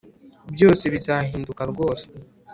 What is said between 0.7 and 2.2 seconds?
bizahinduka rwose